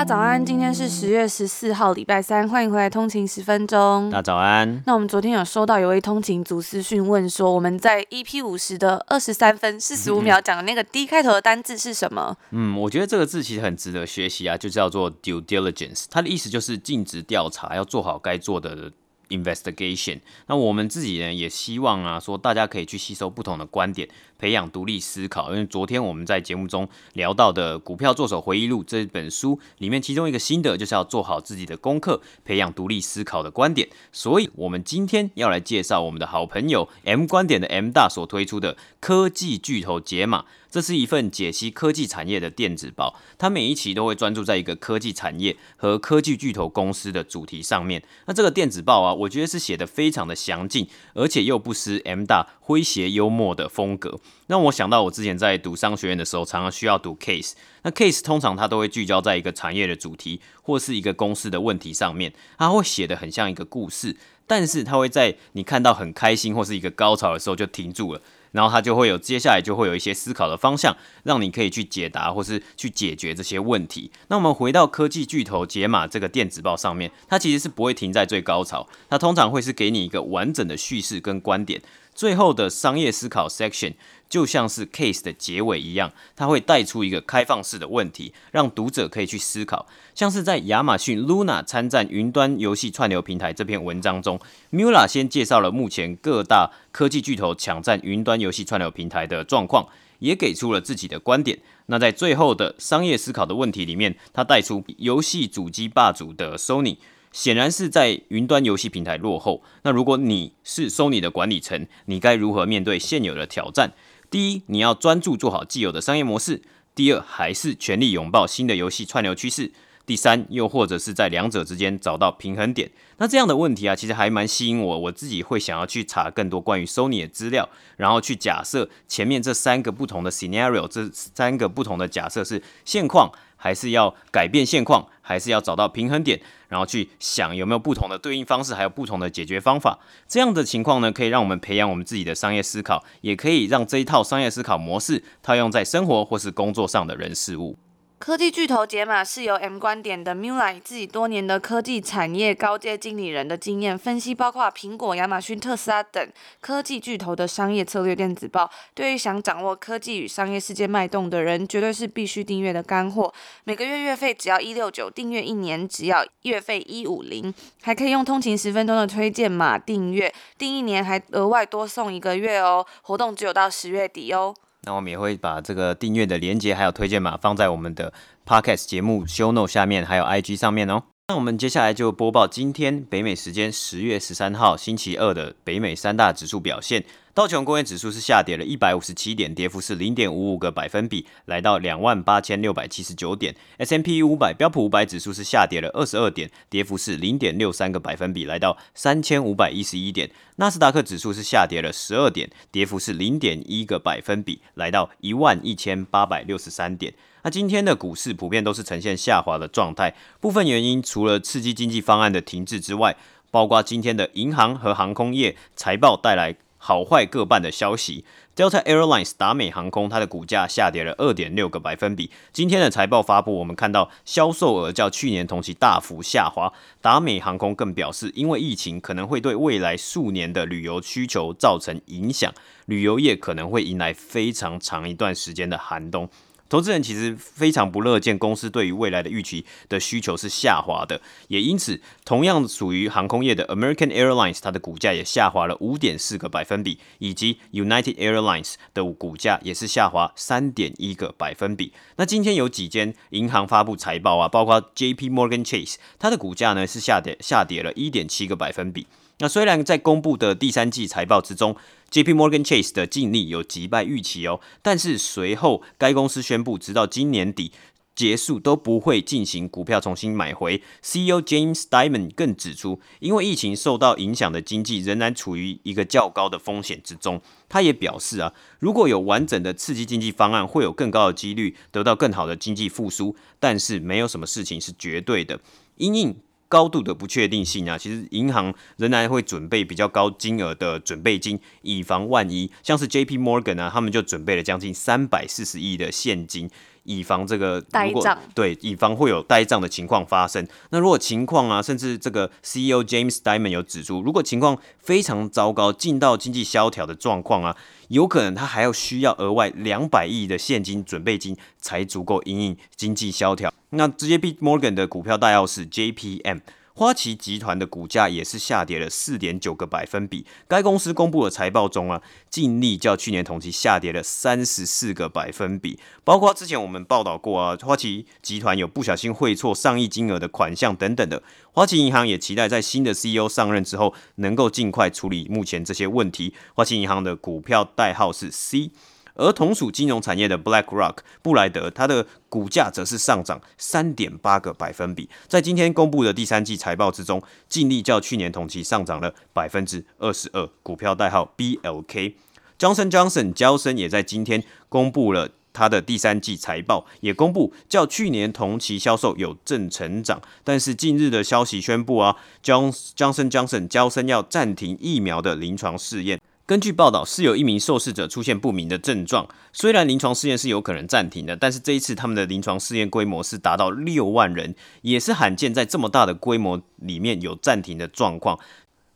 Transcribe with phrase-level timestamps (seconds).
[0.00, 4.08] 家早安，今天是十月十四号，礼拜三，欢迎回来通勤十分钟。
[4.08, 4.82] 大家早安。
[4.86, 12.34] 那我们昨天有收到有位通勤组私讯问说，我们在 EP 五十的二十三分四十五秒讲的那个 D 开头的单字是什么？
[12.50, 18.90] 嗯，我觉得这个字其实很值得学习啊，就叫做 due diligence，它的意思就是尽职调查，要做好该做的。
[19.30, 24.08] Investigation，那我们自己呢也希望啊，说大家可以去吸收不同的观点，
[24.38, 25.50] 培养独立思考。
[25.52, 33.88] 因为昨天我们在节目中聊到的《股票作手回忆录》这本书里面，其中一个心得就是要做好自己的功课，培养独立思考的观点。
[34.12, 40.44] 所以，我们今天要来介绍我们的好朋友 M 观点的 M 大所推出的科技巨头解码。
[40.70, 48.02] 这是一份解析科技产业的电子报，它每一期都会专注在一个科技产业和科技巨头公司的主题上面。
[48.26, 57.54] 那这个电子报啊，我觉得是写得非常的详尽，而且又不失 M 大诙谐幽默的风格，让我想到我之前在读商学院的时候，常常需要读 case。
[57.82, 68.22] 那 case 通常它都会聚焦在一个产业的主题或是一个公司的问题上面，它会写得很像一个故事，但是它会在你看到很开心或是一个高潮的时候就停住了。
[68.52, 74.10] 然后它就会有接下来就会有一些思考的方向，让你可以去解答或是去解决这些问题。
[74.28, 81.80] 那我们回到科技巨头解码这个电子报上面，它其实是不会停在最高潮，它通常会是给你一个完整的叙事跟观点。
[82.12, 83.94] 最后的商业思考 section
[84.30, 89.86] 就像是 case 的结尾一样，它会带出一个开放式的问题，让读者可以去思考。
[90.14, 99.88] 像是在亚马逊 Luna 参战云端游戏串流平台这篇文章中，Mula 先介绍了目前各大科技巨头抢占云端游戏串流平台的状况，
[100.20, 101.58] 也给出了自己的观点。
[101.86, 106.96] 那在最后的商业思考的问题里面，他带出游戏主机霸主的 Sony。
[107.32, 109.62] 显然是在云端游戏平台落后。
[109.82, 113.92] 那如果你是 Sony 的管理层，你该如何面对现有的挑战？
[114.30, 116.60] 第一，你要专注做好既有的商业模式；
[116.94, 119.72] 第二，还是全力拥抱新的游戏串流趋势；
[120.06, 122.88] 第三，又或者是在两者之间找到平衡点。
[123.18, 133.32] 那这样的问题啊，其实还蛮吸引我，我自己会想要去查更多关于 Sony 的资料，然后去假设前面这三个不同的 scenario，这三个不同的假设是现况。
[133.62, 139.98] 还是要改变现况，还是要找到平衡点，然后去想有没有不同的对应方式，还有不同的解决方法。
[140.26, 147.78] 这样的情况呢，可以让我们培养我们自己的商业思考，也可以让这一套商业思考模式套用在生活或是工作上的人事物。
[148.20, 156.28] 科技巨头解码是由 M 观点的 Mula 以自己多年的科技产业高阶经理人的经验分析，包括苹果、亚马逊、特斯拉等
[156.60, 158.70] 科技巨头的商业策略电子报。
[158.92, 163.32] 对于想掌握科技与商业世界脉动的人，绝对是必须订阅的干货。
[163.64, 172.86] 每个月月费只要一六九，订阅一年只要月费一五零，还可以用通勤十分钟的推荐码订阅，订一年还额外多送一个月哦。
[173.00, 174.54] 活动只有到十月底哦。
[174.86, 178.12] 那我们也会把这个订阅的链接还有推荐码放在我们的
[178.46, 181.02] Podcast 节目 Show Note 下面，还有 IG 上面哦。
[181.28, 187.04] 那我们接下来就播报今天北美时间十月十三号星期二的北美三大指数表现。
[187.40, 193.56] 道琼工业指数是下跌了一百五十七点，跌幅是零点五五个百分比，来到两万八千六百七十九点。
[193.78, 200.30] S M P 五百标普五百指数是下跌了二十二点，跌幅是零点六三个百分比，来到三千五百一十一点。
[200.56, 207.14] 纳斯达克指数是下跌了十二点，跌幅是零点一个百分比，来到一万一千八百六十三点。
[207.42, 213.16] 那今天的股市普遍都是呈现下滑的状态，部分原因除了刺激经济方案的停滞之外，
[213.50, 216.54] 包括今天的银行和航空业财报带来。
[216.82, 218.24] 好坏各半的消息
[218.56, 222.30] ，Delta Airlines 达美航空它的股价下跌了二点六个百分比。
[222.54, 226.72] 今天的财报发布，我们看到销售额较去年同期大幅下滑。
[227.02, 232.50] 达美航空更表示，因为疫情可能会对未来数年的旅游需求造成影响，
[232.86, 236.30] 旅游业可能会迎来非常长一段时间的寒冬。
[236.70, 251.92] 投资人其实非常不乐见公司对于未来的预期的需求是下滑的，也因此，同样属于航空业的 American Airlines，它的股价也下滑了五点四个百分比，以及 United Airlines 的股价也是下滑三点一个百分比。
[252.16, 259.08] 那今天有几间银行发布财报啊，包括 JP Morgan Chase，它的股价呢是下跌下跌了一点七个百分比。
[259.42, 261.74] 那虽然在公布的第三季财报之中
[262.10, 262.34] ，J.P.
[262.34, 267.72] Morgan Chase 的净利有击败预期哦，但是随后该公司宣布，直到今年底
[268.14, 270.82] 结束都不会进行股票重新买回。
[271.00, 277.40] CEO James Diamond 更指出，因为疫情受到影响的经济仍然处于一个较高的风险之中。
[277.68, 283.34] 他也表示啊，如果有完整的刺激经济方案，会有更高的几率得到更好的经济复苏。
[283.58, 285.60] 但是没有什么事情是绝对的，
[285.96, 286.36] 因应
[286.70, 292.70] 高度的不确定性啊，其实银行仍然会准备比较高金额的准备金，以防万一。
[292.84, 296.70] 像是 J P Morgan 啊，他们就准备了将近三百四十亿的现金。
[297.18, 300.66] 以防这个呆账，对，以防会有呆账的情况发生。
[300.90, 307.76] 那如果情况啊，甚至这个 CEO James Diamond 有指出，如果情况非常糟糕，进到经济萧条的状况啊，
[308.08, 313.72] 有可能他还要需要额外两百亿的现金准备金才足够应应经济萧条。
[313.90, 316.60] 那直接被 Morgan 的股票代号是 JPM。
[317.00, 320.44] 花旗集团的股价也是下跌了四点九个百分比。
[320.68, 322.20] 该公司公布的财报中啊，
[322.50, 325.98] 净利较去年同期下跌了三十四个百分比。
[326.24, 331.42] 包括之前我们报道过啊，花旗集团有不小心汇错上亿金额的款项等等的。
[331.72, 336.52] 花旗银行也期待在新的 CEO 上任之后，能够尽快处理目前这些问题。
[336.74, 338.90] 花旗银行的股票代号是 C。
[339.40, 345.28] 而同属金融产业的 BlackRock 布莱德，它的股价则是上涨三点八个百分比。
[345.48, 352.34] 在今天公布的第三季财报之中，净利较去年同期上涨了百分之二十二，股票代号 BLK。
[352.78, 360.40] Johnson Johnson 娇生也在今天公布了它的第三季财报，也公布较去年同期销售有正成长。
[360.62, 366.38] 但是近日的消息宣布啊，Johnson Johnson 娇生要暂停疫苗的临床试验。
[366.70, 369.48] 根据报道，是有一名受试者出现不明的症状。
[369.72, 378.56] 虽然临床试验是有可能暂停的，但是这一次他们的临床试验规模是达到六万人，也是罕见在这么大的规模里面有暂停的状况。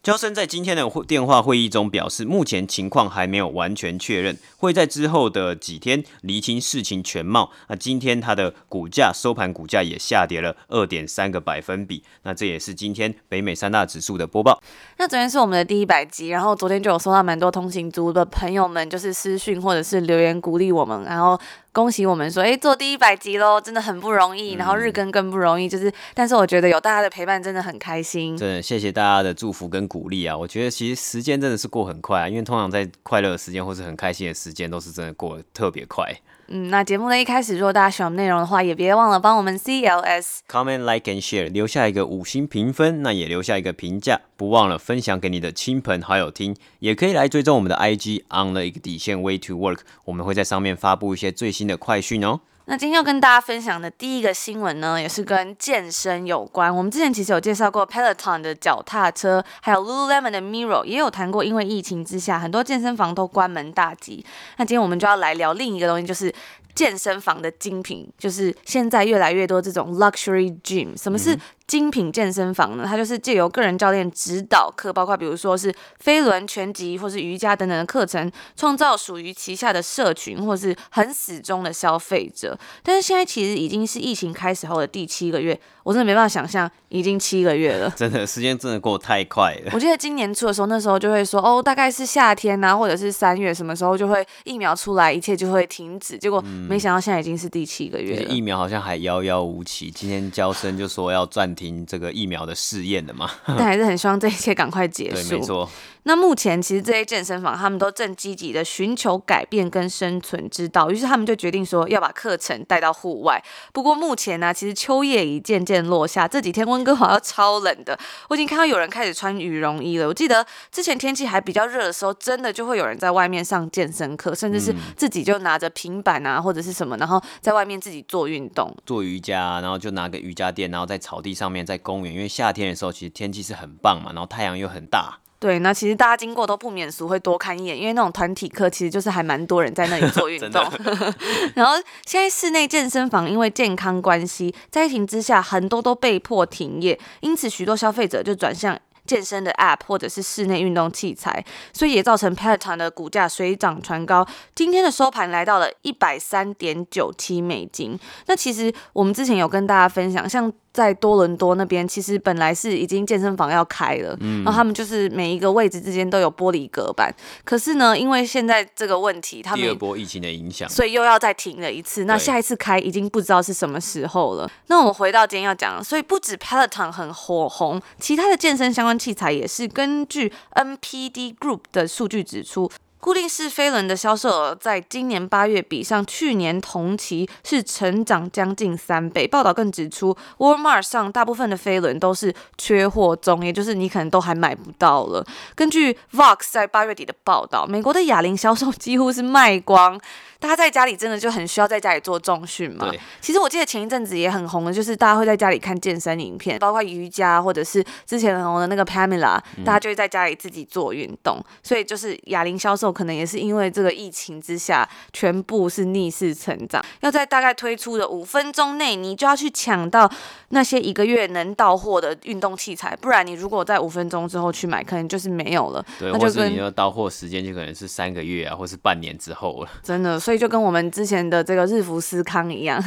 [0.05, 7.51] 娇生在今天的电话会议中表示，目前情况还没有完全确认，会在之后的几天厘清事情全貌。
[7.69, 12.03] 那今天它的股价收盘股价也下跌了二点三个百分比。
[12.25, 14.63] 那这也是今天北美三大指数的播报。
[14.99, 21.41] 那昨天是我们的第一百集，然后昨天就有收到蛮多通勤族的朋友们，就是私讯或者是留言鼓励我们，然后。
[21.75, 28.37] 恭喜我们说，哎，做第一百集喽，真的很不容易，然后日更更不容易，就是，但是我觉得有大家的陪伴，真的很开心。
[28.37, 30.39] 真的，谢谢大家的祝福跟鼓励啊！
[30.39, 36.15] 我觉得其实时间真的是过很快啊，因为通常在快乐的时间或是很开心的时间，都是真的过得特别快。
[36.49, 52.41] 嗯，那节目的一开始，如果大家喜欢内容的话，也别忘了帮我们 CLS comment like and share 留下一个五星评分，那也留下一个评价，不忘了分享给你的亲朋好友听，也可以来追踪我们的 IG on 了一个底线 way to work，我们会在上面发布一些最新的快讯哦。
[52.67, 56.75] 那今天要跟大家分享的第一个新闻呢，也是跟健身有关。
[56.75, 64.25] 我们之前其实有介绍过 Peloton 的脚踏车，还有 Lululemon 的 Mirror，也有谈过，因为疫情之下，很多健身房都关门大吉。
[64.57, 66.35] 那今天我们就要来聊另一个东西，就是。
[66.75, 71.01] 健身房的精品，就是现在越来越多这种 luxury gym。
[71.01, 72.85] 什么是精品健身房呢？
[72.87, 82.59] 它就是借由个人教练指导课，包括比如说是飞轮、拳击或是瑜伽等等的课程，创造属于旗下的社群，或是很死忠的消费者。
[82.83, 85.59] 但是现在其实已经是疫情开始后的第七个月。
[85.85, 87.91] 我真的没办法想象，已经七个月了。
[87.95, 89.71] 真的，时间真的过得太快了。
[89.75, 96.17] 我记得今年初的时候，那时候就会说，哦，大概是夏天呐、啊，或者是三月，什么时候就会疫苗出来，一切就会停止。
[96.17, 98.31] 结果没想到现在已经是第七个月了。
[98.31, 99.91] 嗯、疫苗好像还遥遥无期。
[99.91, 103.31] 今天交生就说要暂停这个疫苗的试验的嘛。
[103.47, 105.29] 但还是很希望这一切赶快结束。
[105.29, 105.71] 对，没错。
[106.07, 113.43] 那目前其实这些健身房他们都正积极的寻求改变跟生存之道，于是他们就决定说要把课程带到户外。
[113.73, 117.99] 不过目前呢、啊，其实秋叶已渐渐落下，这几天温哥华要超冷的，
[118.29, 120.07] 我已经看到有人开始穿羽绒衣了。
[120.07, 135.19] 我记得之前天气还比较热的时候，真的就会有人在外面上健身课， 甚至是自己就拿着平板啊或者是什么，然后在外面自己做运动，做瑜伽，然后就拿个瑜伽垫，然后在草地上面，在公园，因为夏天的时候其实天气是很棒嘛，然后太阳又很大。
[135.41, 140.65] 对，那其实大家经过都不免俗会多看一眼，因为那种团体课其实就是还蛮多人在那里做运 动。
[141.55, 141.75] 然后
[142.07, 157.99] 现在室内健身房因为健康关系，在疫情之下很多都被迫停业，因此许多消费者就转向健身的 App 或者是室内运动器材，所以也造成 Peloton 的股价水涨船高，今天的收盘来到了一百三点九七美金。
[158.29, 160.51] 那其实我们之前有跟大家分享，像。
[160.75, 167.15] 在多伦多那边，其实本来是已经健身房要开了，嗯、然后他们就是每一个位置之间都有玻璃隔板。
[167.45, 172.05] 可是呢，因为现在这个问题，他们第二波疫情的影响，所以又要再停了一次。
[172.05, 174.51] 那下一次开已经不知道是什么时候了。
[174.67, 179.69] 那我们回到今天要讲，所以不止 Peloton 很火红，其他的健身相关器材也是。
[179.69, 182.69] 根据 NPD Group 的数据指出。
[183.05, 189.27] 固定式飞轮的销售额在今年八月比上去年同期是成长将近三倍。
[189.27, 195.23] 报道更指出，Walmart 上大部分的飞轮都是缺货中，也就是你可能都还买不到了。
[195.55, 200.01] 根据 Vox 在八月底的报道，美国的哑铃销售几乎是卖光。
[200.41, 202.91] 大家在家里真的就很需要在家里做重训嘛？
[202.91, 203.01] 对。
[203.19, 211.39] 其实我记得前一阵子也很红的，就是大家会在家里看健身影片，包括瑜伽或者是之前很红的那个 Pamela，大家就会在家里自己做运动。
[211.39, 216.81] 嗯、所以就是哑铃销售可能也是因为这个疫情之下，全部是逆势成长。
[217.01, 220.09] 要在大概推出的五分钟内，你就要去抢到
[220.51, 225.85] 那些一个月能到货的运动器材，不然你如果在五分钟之后去买，可能就是没有了。
[225.99, 229.69] 对，那就或是你要到货时间就可能是三个月啊，或是半年之后了。
[229.83, 230.45] 真的，所以。
[230.45, 232.79] 就跟我们之前的这个日服思康一样，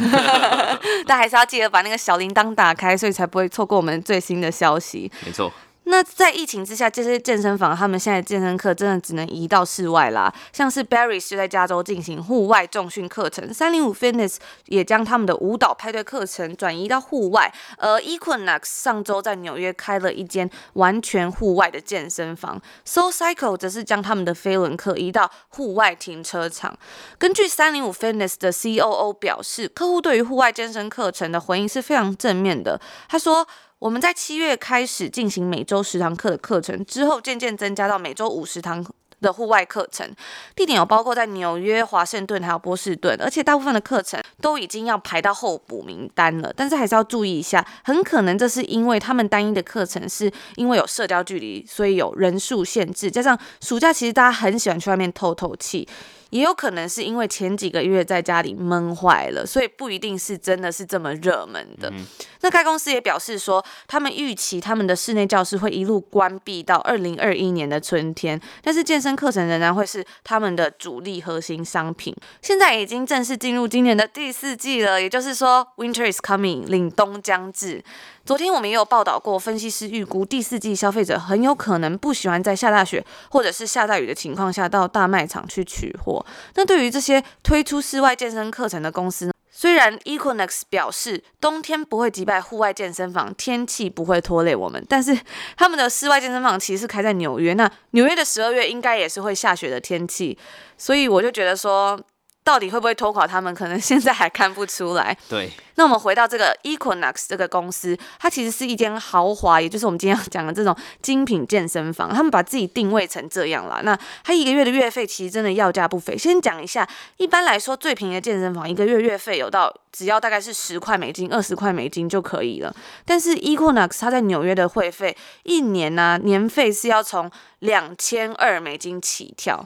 [1.07, 5.11] 但还是要记得把那个小铃铛打开，所以才不会错过我们最新的消息。
[5.25, 5.51] 没错。
[5.89, 10.33] 那在疫情之下，这些健身房他们现在健身课真的只能移到室外啦。
[10.51, 17.53] 像是 Barry's 就在加州进行户外重训课程，三零五 Fitness 也将他们的舞蹈派对课程转移到户外。
[17.77, 26.77] 而 Equinox 上周在纽约开了一间完全户外的健身房，So Cycle 则是将他们的飞轮课移到户外停车场。
[27.17, 32.81] 根据三零五 Fitness 的 COO 表示，客户对于户外健身课程的回应是非常正面的。
[33.07, 33.47] 他说。
[33.79, 38.83] 我们在七月开始进行每周十堂课的课程，之后渐渐增加到每周五十堂
[39.21, 40.09] 的户外课程，
[40.55, 46.51] 地点有包括在纽约、华盛顿还有波士顿，而且大部分的课程都已经要排到候补名单了。
[46.55, 55.87] 但是还是要注意一下，很可能这是因为他们单一的课程是因为有社交距离，所以有人数限制，加上暑假其实大家很喜欢去外面透透气。
[56.29, 61.89] 也有可能是因为前几个月在家里闷坏了，所以不一定是真的是这么热门的。
[61.89, 62.05] 嗯、
[62.41, 72.15] 那该公司也表示说，他们预期他们的室内教室会一路关闭到二零二一年的春天，但是健身课程仍然会是他们的主力核心商品。
[72.41, 77.83] 现在已经正式进入今年的第四季了，也就是说，Winter is coming，凛冬将至。
[78.27, 86.25] 昨天我们也有报道过，分析师预估第四季消费者很有可能不喜欢在下大雪或者是下大雨的情况下到大卖场去取货。
[86.55, 95.17] 那对于这些推出室外健身课程的公司，虽然 Equinox 表示冬天不会击败户外健身房，天气不会拖累我们，但是
[95.55, 100.37] 他们的室外健身房其实是开在纽约，那纽约的十二月应该也是会下雪的天气，
[100.77, 101.97] 所以我就觉得说。
[102.43, 103.53] 到底会不会拖垮他们？
[103.53, 105.17] 可能现在还看不出来。
[105.27, 112.13] 对，那我们回到这个 Equinox 这个公司，它其实是一间豪华，也就是我们今天要讲的这种精品健身房。
[112.13, 113.81] 他们把自己定位成这样啦。
[113.83, 116.17] 那它一个月的月费其实真的要价不菲。
[116.17, 122.75] 先讲一下，一般来说最便宜的健身房一个月月费有到只要大概是十块美金、二十块美金就可以了。
[123.05, 127.29] 但是 Equinox 它在纽约的会费一年呢、啊，年费是要从
[127.59, 129.63] 两千二美金起跳。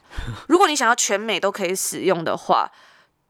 [0.48, 2.70] 如果你想要全美都可以使用的话，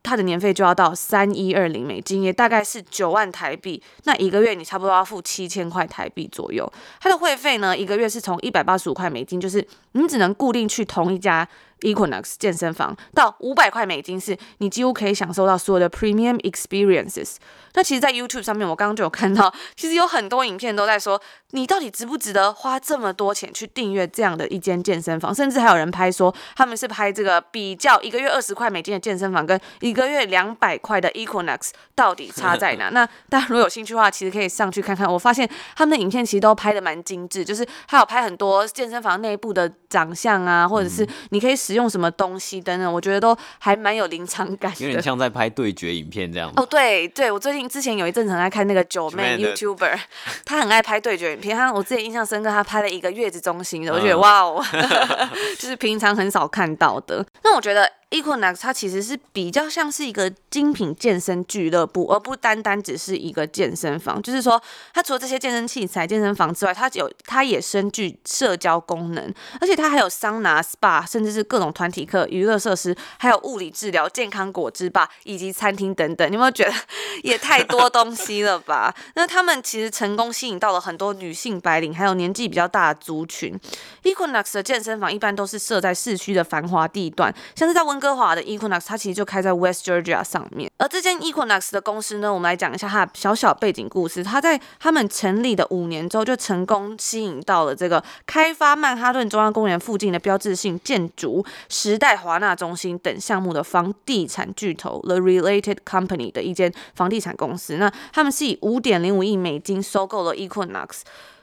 [0.04, 3.82] 它的年费就要到三一二零美金，也大概是九万台币。
[4.04, 6.72] 那一个月你差不多要付七千块台币左右。
[7.00, 11.48] 它的会费呢，一个月是从一百八十五块美金，就是你只能固定去同一家。
[11.82, 17.36] Equinox 健身房到五百块美金，是你几乎可以享受到所有的 Premium Experiences。
[17.74, 21.22] 那其实，在 YouTube 上面，我刚刚就有看到，其实有很多影片都在说，
[21.52, 25.34] 你到底值不值得花这么多钱去订阅这样的一间健身房？
[25.34, 32.90] 甚至还有人拍说，他们是拍这个比较一个月二十块美金的健身房跟一个月两百块的 Equinox 到底差在哪？
[32.90, 35.10] 那大家如果有兴趣的话，其实可以上去看看。
[35.10, 46.52] 我发现他们的影片其实都拍的蛮精致，就是还有拍很多健身房内部的长相啊，或者是你可以使用什么东西等等，我觉得都还蛮有临场感的，有点像在拍对决影片这样。
[46.56, 49.98] 哦，对对，我最近之前有一阵子很爱看那个九妹 YouTuber，
[50.46, 51.56] 他很爱拍对决影片。
[51.56, 54.64] 他我之前印象深刻，他拍了一个月子中心的，我觉得哇哦，
[55.60, 57.26] 就是平常很少看到的。
[57.44, 57.90] 那我觉得。
[58.12, 64.22] Equinox 它其实是比较像是一个精品健身俱乐部，而不单单只是一个健身房。
[64.22, 64.62] 就是说，
[64.94, 76.30] 它除了这些健身器材、健身房之外，它有它也深具社交功能，而且它还有桑拿、SPA，甚至是各种团体课、娱乐设施，还有物理治疗、健康果汁吧，以及餐厅等等。
[76.30, 76.74] 你有没有觉得
[77.24, 78.94] 也太多东西了吧？
[79.16, 83.58] 那他们其实成功吸引到了很多女性白领，还有年纪比较大的族群。
[84.04, 90.70] Equinox 的健身房一般都是设在市区的繁华地段，像是在温哥华的 Equinox，它其实就开在 West Georgia 上面。
[90.78, 94.24] 而这间 Equinox 的公司呢，我们来讲一下它的小小背景故事。
[94.24, 107.78] 它在他们成立的五年之后，就成功吸引到了这个开发曼哈顿中央公园附近的标志性建筑时代华纳中心等项目的房地产巨头 The Related Company 的一间房地产公司。
[107.78, 111.02] 那他们是以五点零五亿美金收购了 Equinox。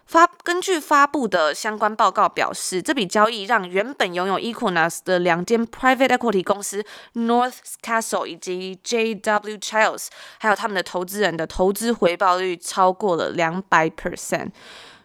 [0.08, 10.06] 发根据发布的相关报告表示，这笔交易让原本拥有 Equinox 的两间 private equity 公司 North Castle 以及 JW Childs，
[10.38, 14.52] 还有他们的投资人的投资回报率超过了两百 percent。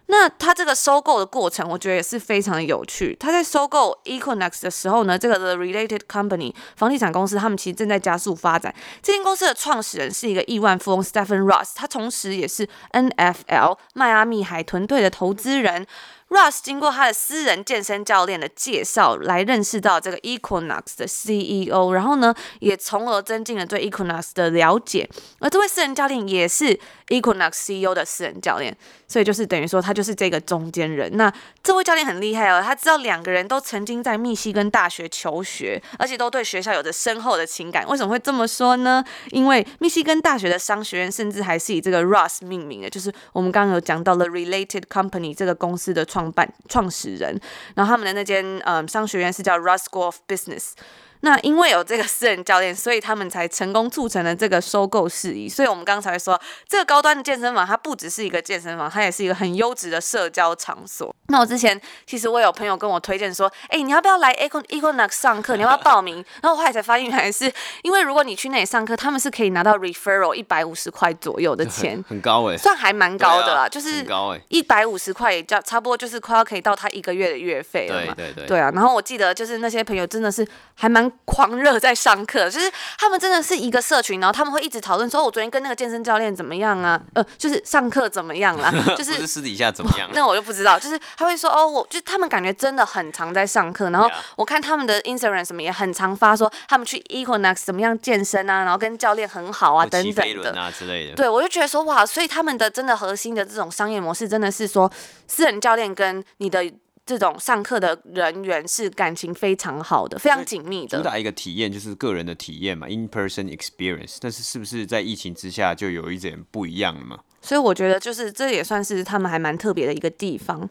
[0.06, 3.16] 那他这个收购的过程，我觉得也是非常的有趣。
[3.18, 8.74] 他在收购 Equinox 的时候呢，这个 The Related Company 房地产公司，他们其实正在加速发展。
[9.02, 15.86] 这间公司的创始人是一个亿万富翁 Stephen Ross，他同时也是 NFL 迈阿密海豚队的投资人。
[16.30, 25.08] Russ 经过他的私人健身教练的介绍，来认识到这个 Equinox 的 CEO，然后呢，也从而增进了对 Equinox 的了解。
[25.38, 31.16] 而这位私人教练也是 Equinox CEO 的私人教练，所以就是等于说他就是这个中间人。
[31.16, 31.32] 那
[31.62, 37.88] 这位教练很厉害哦，他知道两个人都曾经在密西根大学求学，而且都对学校有着深厚的情感。
[37.88, 39.02] 为什么会这么说呢？
[39.30, 46.24] 因为密西根大学的商学院甚至还是以这个 Russ 命名的，就是我们刚刚有讲到了 Related Company 这个公司的创。
[46.34, 47.40] 办创始人，
[47.76, 50.72] 然后他们的那间嗯商学院是叫 Russ School of Business。
[51.20, 55.48] 那因为有这个私人教练，所以他们才成功促成了这个收购事宜。
[55.48, 61.14] 所以我们刚才说，这个高端的健身房，它不只是一个健身房，它也是一个很优质的社交场所。
[61.28, 65.56] 那我之前其实我有朋友跟我推荐说，哎，你要不要来 Equinox 上课？
[65.56, 66.16] 你要不要报名？
[66.42, 67.50] 然后我后来才发现，原来是
[67.82, 78.14] 因为如果你去那里上课，他们是可以拿到 referral 一百五十块左右的钱，很， 很高哎，算还蛮高的啦，啊、就是高一百五十块也叫差不多，就是快要可以到他一个月的月费了嘛。
[78.14, 78.70] 对对对，对啊。
[78.74, 87.00] 然后我记得就是那些朋友真的是还蛮狂热在上课，就是他们真的是一个社群，然后他们会一直讨论说，我昨天跟那个健身教练怎么样啊？
[87.14, 88.72] 呃，就是上课怎么样啦？
[88.96, 90.08] 就是是私底下怎么样？
[90.12, 90.78] 那我就不知道。
[90.78, 101.14] 就是他会说，哦，我就他们感觉真的很常在上课，然后我看他们的 Instagram 什么也很常发说他们去 Equinox 怎么样健身啊，然后跟教练很好啊等等的啊之类的。
[101.14, 104.90] 对，我就觉得说哇，所以他们的真的核心的这种商业模式真的是说
[105.26, 106.72] 私人教练跟你的。
[107.06, 110.98] 这种上课的人员是感情非常好的，非常紧密的。
[110.98, 114.16] 主打一个体验就是个人的体验嘛，in-person experience。
[114.20, 117.18] 但是是不是在疫情之下就有一点不一样了嘛？
[117.44, 120.66] 所以我觉得就是这也算是他们还蛮特别的一个地方。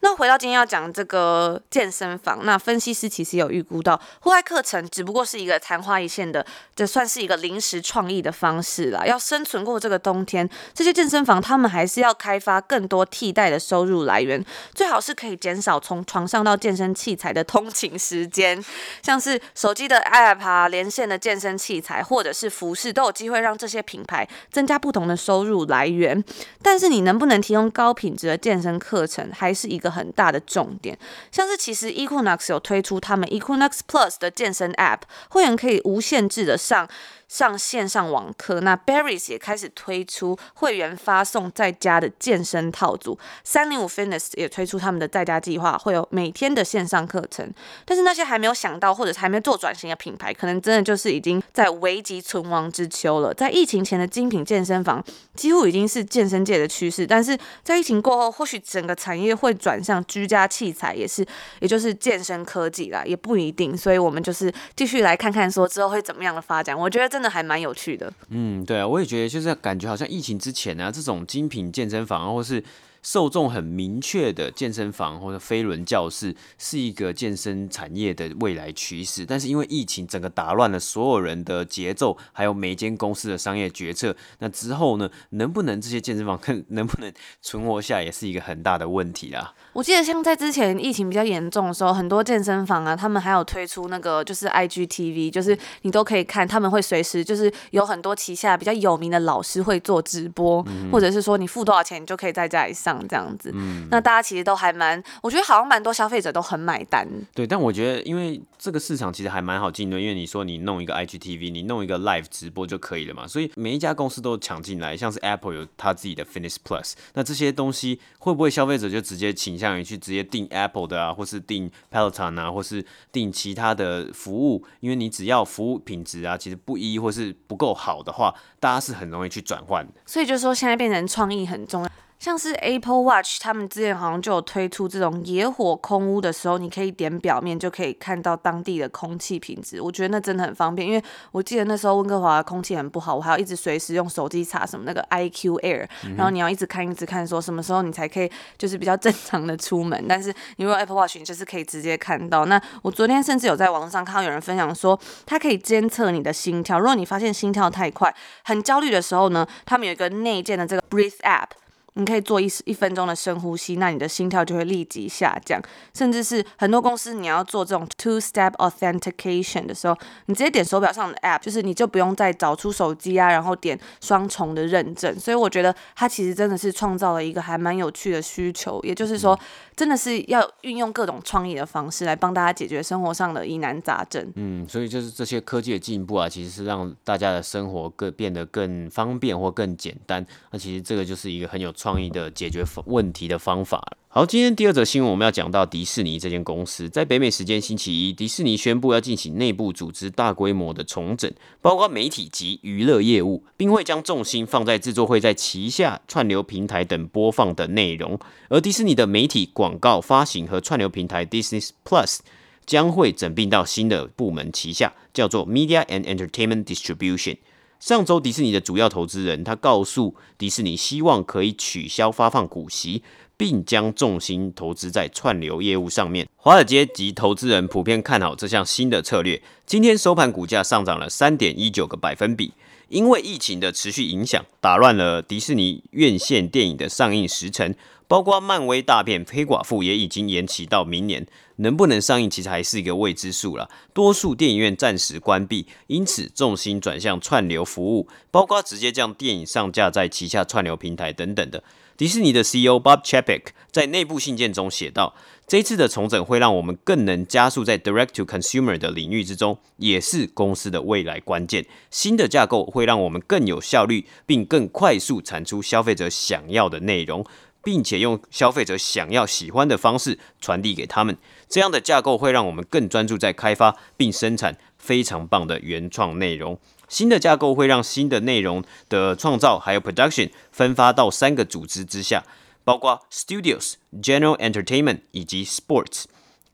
[0.00, 6.44] 那回到今天要讲这个健身房，那分析师其实有预估到，户外课程只不过是一个昙花一现的，
[6.74, 9.06] 这算是一个临时创意的方式啦。
[9.06, 14.44] 要生存过这个冬天，这些健身房他们还是要开发更多替代的收入来源，
[14.74, 18.62] 最好是可以减少从床上到健身器材的通勤时间，
[19.02, 26.13] 像是手机的 App 啊、连线的健身器材，或者是服饰，都有机会让这些品牌增加不同的收入来源。
[26.62, 30.98] 但是你能不能提供高品质的健身课程，还是一个很大的重点，
[31.30, 36.88] 像是其实 Equinox 有推出他们 Equinox Plus 的健身 App，会员可以无限制的上。
[37.28, 47.52] 上线上网课，那 Barry's 也开始推出会员发送在家的健身套组，三零五 Fitness 也推出他们的在家计划，会有每天的线上课程。
[47.84, 53.32] 但是那些还没有想到或者是还没做转型的品牌，可能真的就是已经在危急存亡之秋了。
[53.34, 55.02] 在疫情前的精品健身房
[55.34, 61.26] 几乎已经是健身界的趋势，但是在疫情过后，或许整个产业会转向居家器材，也是
[61.60, 63.76] 也就是健身科技啦，也不一定。
[63.76, 66.78] 所以我们就是继续来看看说之后会怎么样的发展。
[66.78, 67.30] 我觉得真的。
[67.30, 72.62] 还蛮有趣的，嗯，对啊，我也觉得就是感觉好像疫情之前呢、啊，这种精品健身房或是。
[73.04, 87.12] 受众很明确的健身房或者飞轮教室是一个健身产业的未来趋势，但是因为疫情整个打乱了所有人的节奏，还有每一间公司的商业决策，那之后呢，能不能这些健身房看能不能
[87.42, 89.52] 存活下，也是一个很大的问题啦。
[89.74, 102.93] 我记得像在之前疫情比较严重的时候，很多健身房啊，他们还有推出那个就是 IGTV，就是你都可以看，他们会随时就是有很多旗下比较有名的老师会做直播，嗯、或者是说你付多少钱，你就可以在家里上。
[103.08, 107.06] 这样子，嗯，那大家其实都还蛮，我觉得好像蛮多消费者都很买单。
[107.34, 124.64] 对，但我觉得因为这个市场其实还蛮好进的，因为你说你弄一个 IGTV，你弄一个 live 直播就可以了嘛，所以每一家公司都抢进来，像是 Apple 有他自己的 Fitness Plus，那这些东西会不会消费者就直接倾向于去直接订 Apple 的啊，或是订 Peloton 啊，或是订其他的服务？
[124.80, 129.92] 因为你只要服务品质啊，其实不一或是不够好的话，大家是很容易去转换的。
[130.06, 131.88] 所以就是说现在变成创意很重要。
[132.24, 139.78] 像是 Apple Watch，他们之前好像就有推出这种野火空屋的时候，你可以点表面就可以看到当地的空气品质。
[139.78, 150.02] 我觉得那真的很方便，因为我记得那时候温哥华的空气很不好，我还要一直随时用手机查什么那个 IQ Air，然后你要一直看一直看，说什么时候你才可以就是比较正常的出门。
[150.08, 152.46] 但是你如果 Apple Watch，你就是可以直接看到。
[152.46, 156.78] 那我昨天甚至有在网上看到有人分享说，它可以监测你的心跳。
[156.78, 161.48] 如果你发现心跳太快，很焦虑的时候呢，他们有一个内建的这个 Breathe App。
[161.94, 165.60] 你可以做一一分钟的深呼吸，那你的心跳就会立即下降。
[165.94, 175.18] 甚至是很多公司你要做这种 two-step authentication 的时候，你直接点手表上的 app，就是你就不用再找出手机啊，然后点双重的认证。
[175.18, 179.38] 所以我觉得它其实真的是创造了一个还蛮有趣的需求，也就是说，
[179.76, 184.32] 真的是要运用各种创意的方式来帮大家解决生活上的疑难杂症。
[184.34, 190.26] 嗯，所以就是这些科技的进步啊，其实是让大家的生活更变得更方便或更简单。
[190.50, 193.98] 那其实这个就是一个很有创意的解决问题的方法。
[194.08, 208.18] 好，今天第二则新闻我们要讲到迪士尼这间公司，在北美时间星期一，迪士尼宣布要进行内部组织大规模的重整，包括媒体及娱乐业务，并会将重心放在制作会在旗下串流平台等播放的内容。
[208.48, 212.20] 而迪士尼的媒体广告发行和串流平台 Disney Plus
[212.64, 217.36] 将会整并到新的部门旗下，叫做 Media and Entertainment Distribution。
[217.84, 223.02] 上周，迪士尼的主要投资人他告诉迪士尼，希望可以取消发放股息。
[223.36, 226.28] 并将重心投资在串流业务上面。
[226.36, 229.42] 华尔街及投资人普遍看好这项新的策略。
[229.66, 232.52] 今天收盘股价上涨了三点一九个百分比。
[232.88, 237.74] 因为疫情的持续影响，打乱了迪士尼院线电影的上映时程，
[238.06, 241.26] 包括漫威大片《黑寡妇》也已经延期到明年。
[241.56, 243.70] 能不能上映，其实还是一个未知数了。
[243.92, 251.62] 多数电影院暂时关闭，因此重心转向串流服务，包括直接将电影上架在旗下串流平台等等的。
[251.96, 255.14] 迪士尼的 CEO Bob Chapek 在内部信件中写道
[255.46, 261.64] ：“这次的重整会让我们更能加速在 Direct to Consumer 的领域之中，也是公司的未来关键。
[261.92, 267.24] 新的架构会让我们更有效率，并更快速产出消费者想要的内容，
[267.64, 271.16] 并且用消费者想要喜欢的方式传递给他们。
[271.48, 282.22] 这样的架构会让我们更专注在开发并生产非常棒的原创内容。”新的架构会让新的内容的创造还有 production 分发到三个组织之下，
[282.62, 286.04] 包括 Studios、General Entertainment 以及 Sports。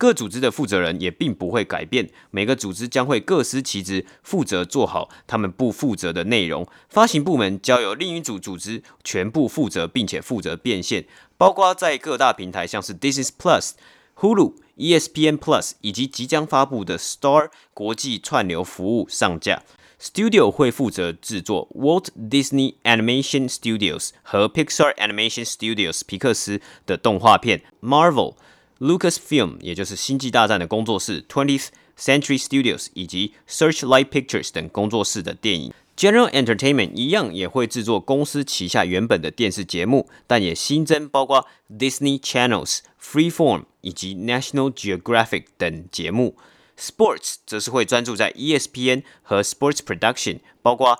[0.00, 6.66] 各组织的负责人也并不会改变，每个组织将会各司其职，负责做好他们不负责的内容。
[6.88, 11.04] 发行部门交由另一组组织全部负责，并且负责变现，
[11.36, 13.72] 包括在各大平台像是 Disney Plus、
[14.16, 19.62] Hulu、ESPN Plus 以及即将发布的 Star 国际串流服务上架。
[20.00, 28.36] Studio 会负责制作 Walt Disney Animation Studios 和 Pixar Animation Studios 皮克斯的动画片，Marvel、
[28.80, 35.72] Lucasfilm 也就是星际大战的工作室，20th Century Studios 以及 Searchlight Pictures 等工作室的电影。
[35.96, 46.38] General Entertainment 一样也会制作公司旗下原本的电视节目，但也新增包括 Disney Channels、Freeform 以及 National Geographic 等节目。
[46.78, 50.98] Sports 则是会专注在 ESPN 和 Sports Production，包括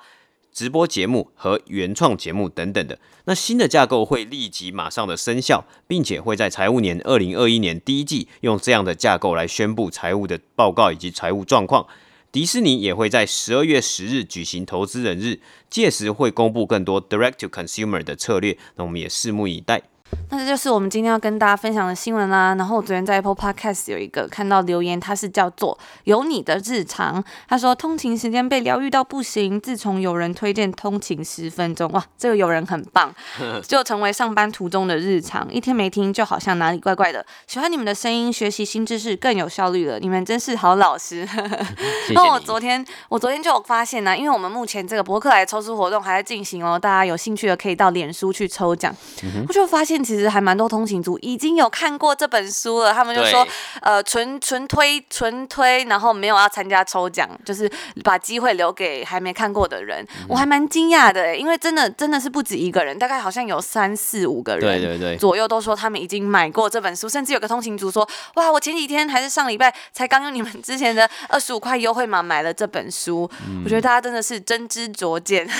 [0.53, 2.99] 直播节目和原创节目等等的。
[3.25, 11.87] 那新的架构会立即马上的生效，并且会在财务年二零二一年第一季用这样的架构来宣布财务的报告以及财务状况。
[12.33, 18.57] 迪士尼也会在十二月十日举行投资人日，届时会公布更多 Direct to Consumer 的策略。
[18.77, 19.90] 那我们也拭目以待。
[20.31, 22.55] 那这就是我们今天要跟大家分享的新闻啦。
[22.57, 27.23] 然后我昨天在 Apple Podcast 有一个看到留言，它是叫做有你的日常。
[27.49, 33.13] 他说通勤时间被疗愈到不行，自从有人推荐通勤十分钟，哇，这个有人很棒，
[33.67, 35.53] 就成为上班途中的日常。
[35.53, 37.27] 一天没听，就好像哪里怪怪的。
[37.49, 39.99] 喜欢你们的声音，学习新知识更有效率了。
[39.99, 41.29] 你们真是好老师。
[42.15, 48.95] 那我昨天我昨天就有发现呢、啊，因为我们目前这个博客来抽书活动还在进行哦，大家有兴趣的可以到脸书去抽奖。
[49.25, 50.21] 嗯、我就发现其实。
[50.21, 53.47] 其实还蛮多通勤族已经有看过这本书了，他们就说，
[53.81, 57.71] 呃，纯纯推纯推，然后没有要参加抽奖，就是
[58.05, 60.05] 把机会留给还没看过的人。
[60.21, 73.31] 嗯、我还蛮惊讶的，因为真的真的是不止一个人，大概好像有三四五个人，对对对，左右都说他们已经买过这本书，甚至有个通勤族说，哇，我前几天还是上礼拜才刚用你们之前的二十五块优惠码买了这本书。
[73.49, 75.49] 嗯、我觉得大家真的是真知灼见。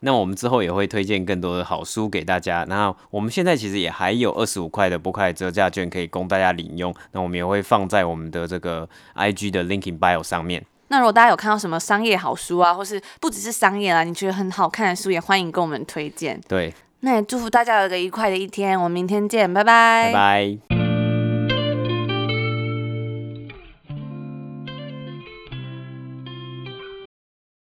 [0.00, 2.64] 那我们之后也会推荐更多的好书给大家。
[2.68, 6.94] 那我们现在其实也还有二十五块的博客折价券可以供大家领用。
[7.12, 10.64] 那我们也会放在我们的这个 IG 的 Linking Bio 上面。
[10.88, 16.40] 那如果大家有看到什么商业好书啊，或是不只是商业啊，你觉得很好看的书，也欢迎跟我们推荐。
[16.48, 18.76] 对，那也祝福大家有个愉快的一天。
[18.76, 20.10] 我们明天见，拜拜。
[20.12, 20.89] 拜拜。